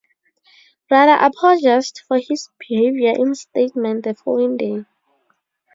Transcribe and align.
Rather 0.89 1.23
apologized 1.23 2.01
for 2.07 2.17
his 2.17 2.49
behavior 2.57 3.13
in 3.15 3.35
statements 3.35 4.03
the 4.07 4.15
following 4.15 4.57
day. 4.57 4.83